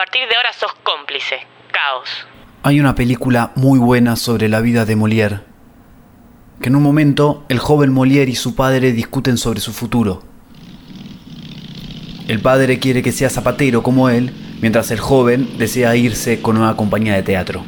[0.00, 1.36] partir de ahora sos cómplice.
[1.70, 2.08] Caos.
[2.62, 5.42] Hay una película muy buena sobre la vida de Molière,
[6.58, 10.22] que en un momento el joven Molière y su padre discuten sobre su futuro.
[12.28, 14.32] El padre quiere que sea zapatero como él,
[14.62, 17.62] mientras el joven desea irse con una compañía de teatro.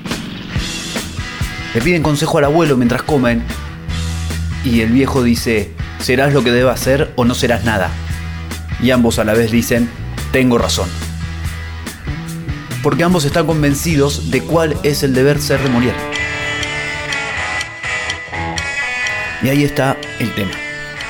[1.74, 3.44] Le piden consejo al abuelo mientras comen
[4.64, 7.90] y el viejo dice, serás lo que deba hacer o no serás nada.
[8.82, 9.90] Y ambos a la vez dicen,
[10.32, 10.88] tengo razón.
[12.82, 15.96] Porque ambos están convencidos de cuál es el deber ser de Molière.
[19.42, 20.52] Y ahí está el tema,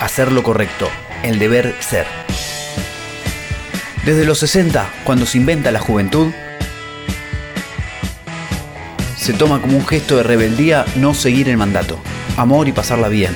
[0.01, 0.89] hacer lo correcto,
[1.23, 2.07] el deber ser.
[4.05, 6.33] Desde los 60, cuando se inventa la juventud,
[9.17, 11.99] se toma como un gesto de rebeldía no seguir el mandato,
[12.37, 13.33] amor y pasarla bien.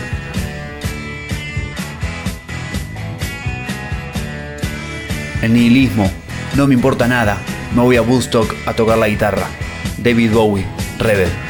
[5.42, 6.10] El nihilismo,
[6.56, 7.38] no me importa nada,
[7.76, 9.46] me voy a Woodstock a tocar la guitarra.
[9.98, 10.66] David Bowie,
[10.98, 11.45] Rebel.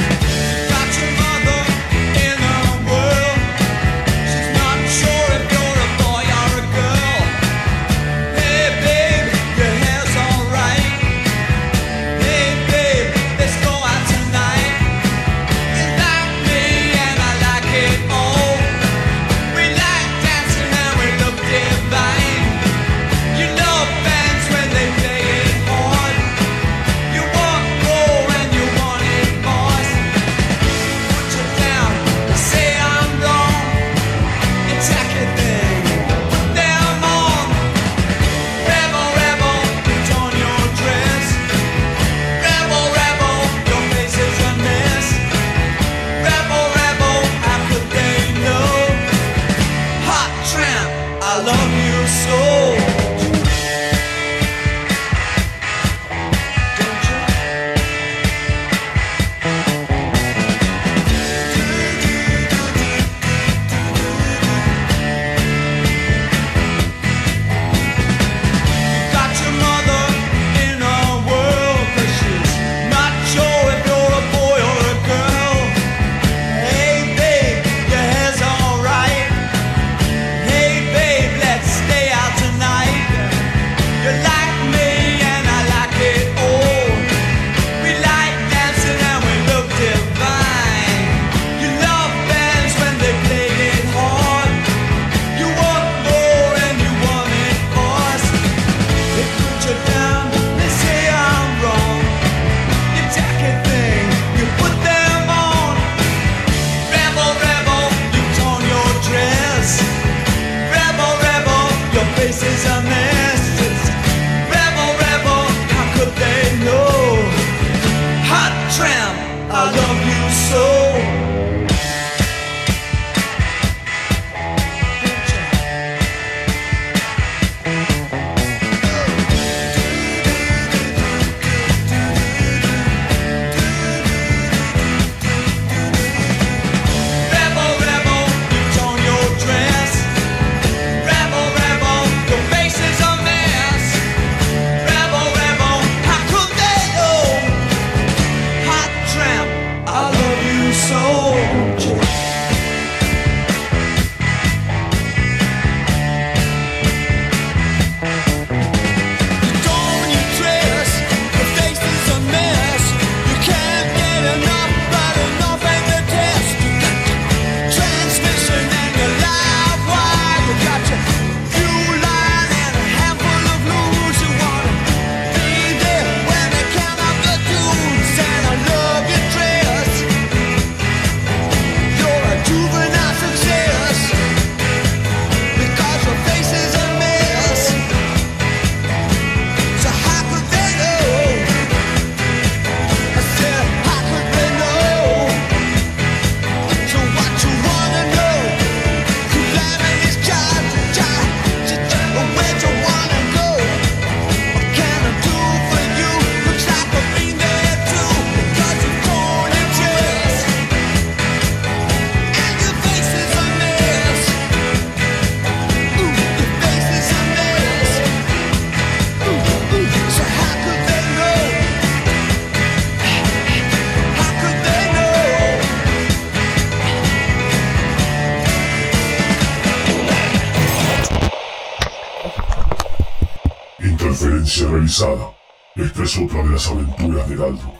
[234.66, 235.32] Realizada.
[235.74, 237.72] Esta es otra de las aventuras de Galdo.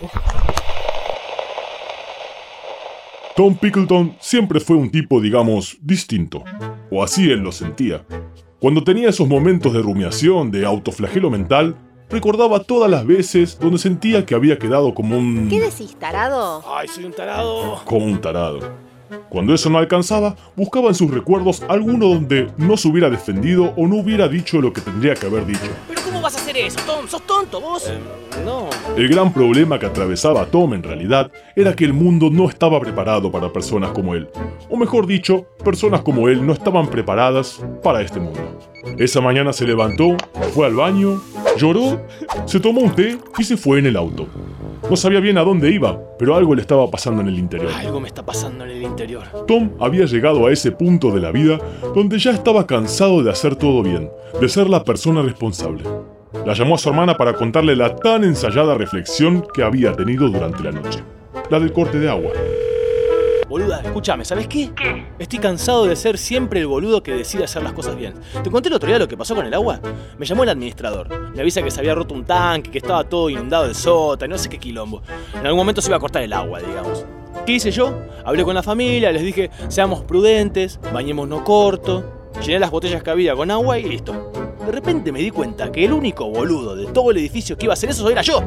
[3.37, 6.43] Tom Pickleton siempre fue un tipo, digamos, distinto.
[6.91, 8.05] O así él lo sentía.
[8.59, 11.77] Cuando tenía esos momentos de rumiación, de autoflagelo mental,
[12.09, 15.49] recordaba todas las veces donde sentía que había quedado como un...
[15.51, 16.65] ¿Qué decís, tarado?
[16.67, 17.83] Ay, soy un tarado.
[17.85, 18.61] como un tarado.
[19.29, 23.87] Cuando eso no alcanzaba, buscaba en sus recuerdos alguno donde no se hubiera defendido o
[23.87, 25.71] no hubiera dicho lo que tendría que haber dicho.
[26.17, 27.07] ¿Pero cómo vas a hacer eso, Tom?
[27.09, 27.93] ¿Sos tonto vos?
[28.45, 28.71] no.
[28.97, 32.81] El gran problema que atravesaba a Tom en realidad era que el mundo no estaba
[32.81, 34.29] preparado para personas como él.
[34.71, 38.41] O mejor dicho, personas como él no estaban preparadas para este mundo.
[38.99, 40.17] Esa mañana se levantó,
[40.55, 41.21] fue al baño,
[41.59, 42.01] lloró,
[42.47, 44.27] se tomó un té y se fue en el auto.
[44.89, 47.73] No sabía bien a dónde iba, pero algo le estaba pasando en el interior.
[47.73, 49.25] Algo me está pasando en el interior.
[49.49, 51.59] Tom había llegado a ese punto de la vida
[51.93, 54.11] donde ya estaba cansado de hacer todo bien,
[54.41, 55.83] de ser la persona responsable.
[56.45, 60.63] La llamó a su hermana para contarle la tan ensayada reflexión que había tenido durante
[60.63, 61.03] la noche.
[61.51, 62.31] La del corte de agua.
[63.49, 64.73] Boluda, escúchame, ¿sabes qué?
[64.75, 65.07] ¿Qué?
[65.21, 68.15] Estoy cansado de ser siempre el boludo que decide hacer las cosas bien.
[68.43, 69.81] ¿Te conté el otro día lo que pasó con el agua?
[70.19, 71.09] Me llamó el administrador.
[71.33, 74.39] Me avisa que se había roto un tanque, que estaba todo inundado el sótano, no
[74.39, 75.01] sé qué quilombo.
[75.33, 77.05] En algún momento se iba a cortar el agua, digamos.
[77.47, 77.97] ¿Qué hice yo?
[78.25, 82.16] Hablé con la familia, les dije, seamos prudentes, bañémonos corto.
[82.45, 84.33] Llené las botellas que había con agua y listo.
[84.65, 87.73] De repente me di cuenta que el único boludo de todo el edificio que iba
[87.73, 88.43] a hacer eso era yo.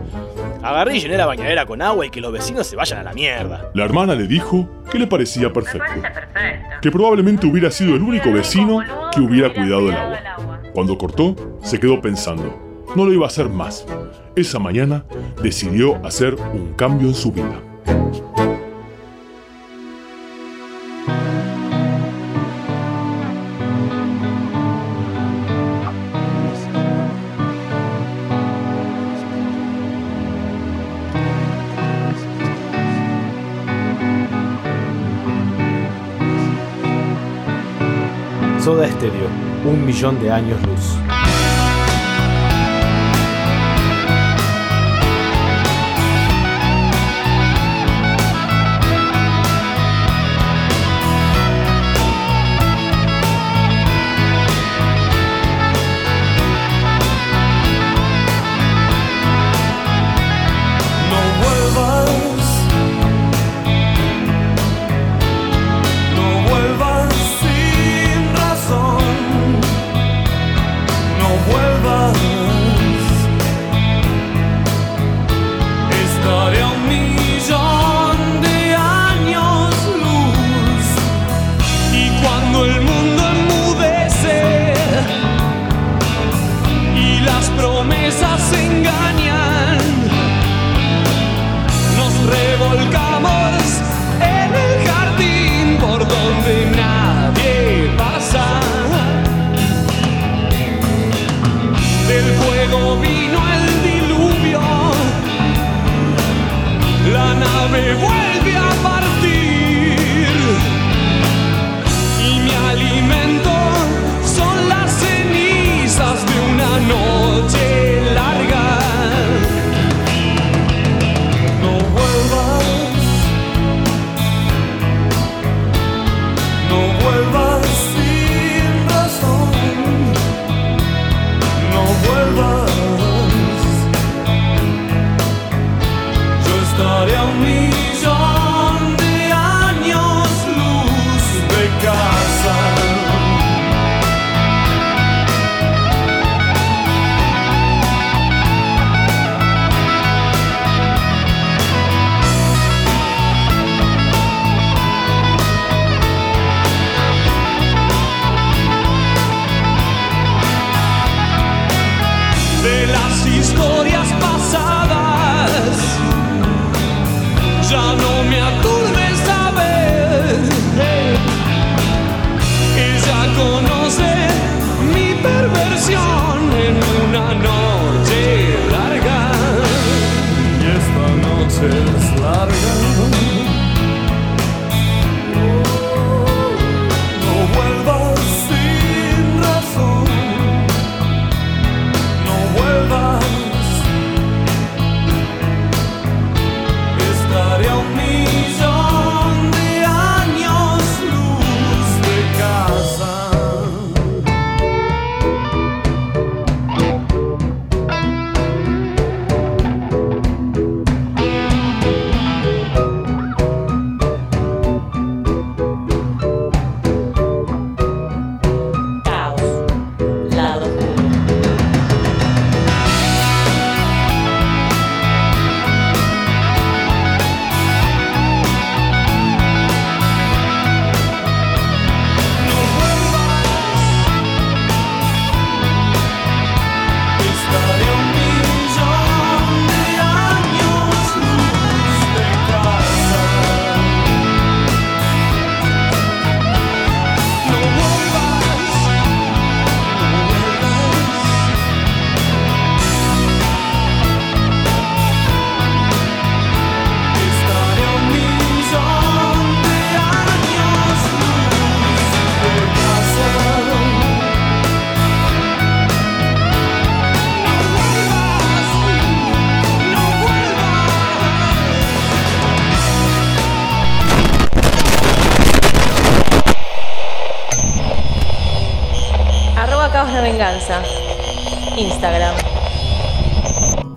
[0.62, 3.14] Agarré y llené la bañadera con agua y que los vecinos se vayan a la
[3.14, 3.72] mierda.
[3.74, 6.70] La hermana le dijo que le parecía perfecto, perfecto.
[6.82, 8.82] que probablemente hubiera sido el único vecino
[9.14, 10.60] que hubiera cuidado del agua.
[10.74, 12.60] Cuando cortó, se quedó pensando.
[12.96, 13.86] No lo iba a hacer más.
[14.36, 15.06] Esa mañana
[15.42, 17.62] decidió hacer un cambio en su vida.
[39.90, 40.99] Millón de años luz.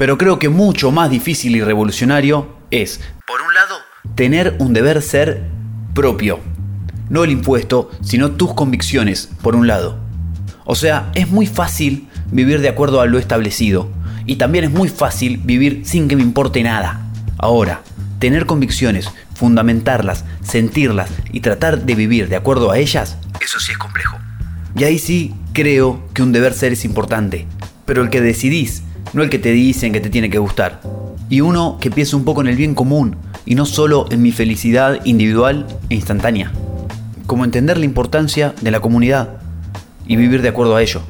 [0.03, 3.77] Pero creo que mucho más difícil y revolucionario es, por un lado,
[4.17, 5.45] tener un deber ser
[5.95, 6.41] propio.
[7.09, 10.01] No el impuesto, sino tus convicciones, por un lado.
[10.65, 13.93] O sea, es muy fácil vivir de acuerdo a lo establecido.
[14.27, 17.07] Y también es muy fácil vivir sin que me importe nada.
[17.39, 17.83] Ahora,
[18.19, 23.79] tener convicciones, fundamentarlas, sentirlas y tratar de vivir de acuerdo a ellas, eso sí es
[23.79, 24.19] complejo.
[24.75, 27.47] Y ahí sí creo que un deber ser es importante.
[27.87, 28.83] Pero el que decidís,
[29.13, 30.81] no el que te dicen que te tiene que gustar.
[31.29, 34.33] Y uno que piense un poco en el bien común y no solo en mi
[34.33, 36.53] felicidad individual e instantánea.
[37.27, 39.41] Como entender la importancia de la comunidad
[40.07, 41.03] y vivir de acuerdo a ello.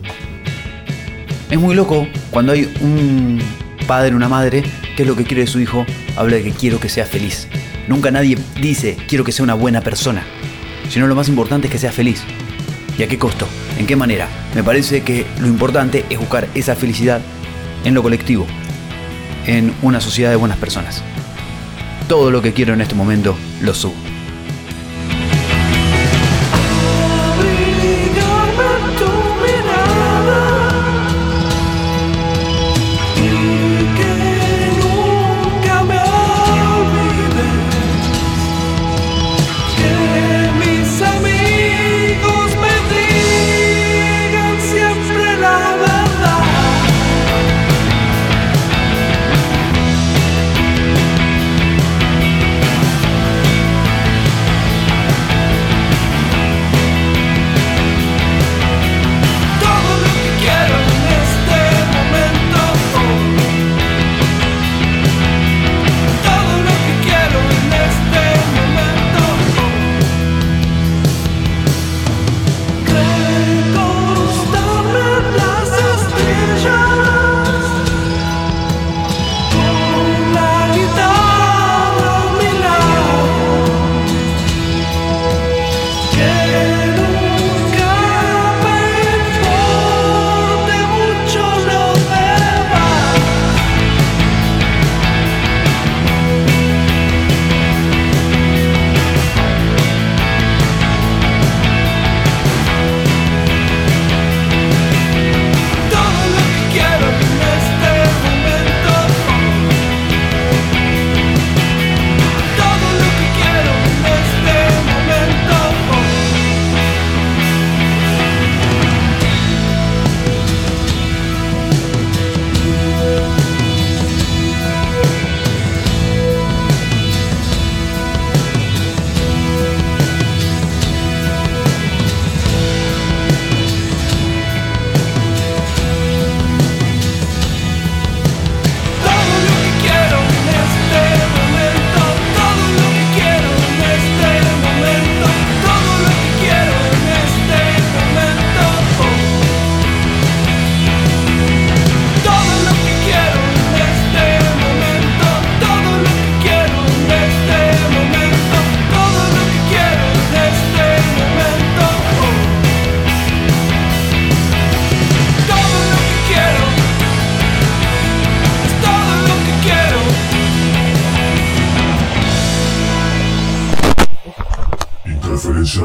[1.50, 3.40] Es muy loco cuando hay un
[3.86, 4.62] padre, una madre,
[4.96, 5.84] que es lo que quiere de su hijo,
[6.16, 7.48] habla de que quiero que sea feliz.
[7.88, 10.22] Nunca nadie dice quiero que sea una buena persona,
[10.88, 12.22] sino lo más importante es que sea feliz.
[12.98, 13.46] ¿Y a qué costo?
[13.78, 14.28] ¿En qué manera?
[14.54, 17.20] Me parece que lo importante es buscar esa felicidad
[17.84, 18.46] en lo colectivo,
[19.46, 21.02] en una sociedad de buenas personas.
[22.08, 24.01] Todo lo que quiero en este momento lo subo.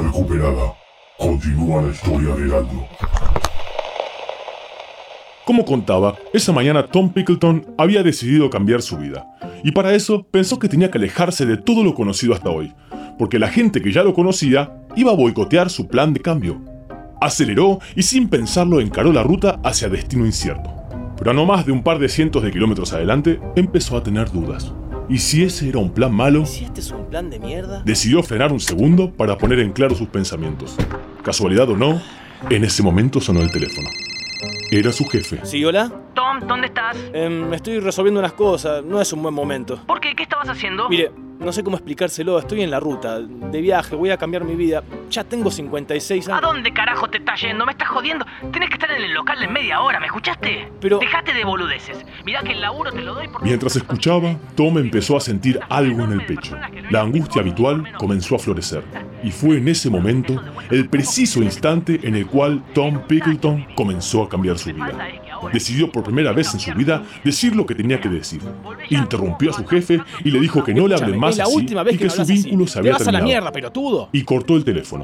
[0.02, 0.74] Recuperada.
[1.18, 2.88] Continúa la historia de Heraldo.
[5.46, 9.26] Como contaba, esa mañana Tom Pickleton había decidido cambiar su vida.
[9.64, 12.74] Y para eso pensó que tenía que alejarse de todo lo conocido hasta hoy,
[13.18, 16.62] porque la gente que ya lo conocía iba a boicotear su plan de cambio.
[17.22, 20.70] Aceleró y sin pensarlo encaró la ruta hacia destino incierto.
[21.18, 24.32] Pero a no más de un par de cientos de kilómetros adelante empezó a tener
[24.32, 24.74] dudas.
[25.10, 26.46] ¿Y si ese era un plan malo?
[26.46, 27.82] Si este es un plan de mierda.
[27.86, 30.76] Decidió frenar un segundo para poner en claro sus pensamientos.
[31.24, 32.02] Casualidad o no,
[32.50, 33.90] en ese momento sonó el teléfono.
[34.70, 35.40] Era su jefe.
[35.44, 35.94] ¿Sí, hola?
[36.18, 36.98] Tom, ¿dónde estás?
[37.14, 39.80] Em, estoy resolviendo unas cosas, no es un buen momento.
[39.86, 40.16] ¿Por qué?
[40.16, 40.90] ¿Qué estabas haciendo?
[40.90, 44.56] Mire, no sé cómo explicárselo, estoy en la ruta, de viaje, voy a cambiar mi
[44.56, 44.82] vida.
[45.12, 46.42] Ya tengo 56 ¿A años.
[46.52, 47.68] dónde carajo te estás yendo?
[47.68, 48.26] ¿Me estás jodiendo?
[48.52, 50.68] Tienes que estar en el local en media hora, ¿me escuchaste?
[50.82, 52.04] Pero- Dejate de boludeces.
[52.26, 53.46] Mirá que el laburo te lo doy porque...
[53.48, 56.58] Mientras escuchaba, Tom empezó a sentir algo en el pecho.
[56.90, 58.84] La angustia habitual comenzó a florecer.
[59.22, 64.30] Y fue en ese momento, el preciso instante en el cual Tom Pickleton comenzó a
[64.30, 64.92] cambiar su vida.
[65.54, 68.42] Decidió por primera vez en su vida decir lo que tenía que decir.
[68.90, 72.10] Interrumpió a su jefe y le dijo que no le hable más así y que
[72.10, 74.10] su vínculo se había terminado.
[74.12, 75.04] Y cortó el teléfono.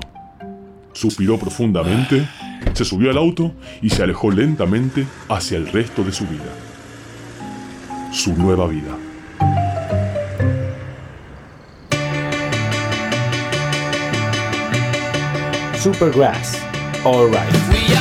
[0.93, 2.27] Suspiró profundamente,
[2.73, 6.53] se subió al auto y se alejó lentamente hacia el resto de su vida.
[8.11, 8.95] Su nueva vida.
[15.83, 16.61] Supergrass.
[17.03, 17.92] All right.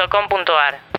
[0.00, 0.89] www.radiocomunitaria.com.ar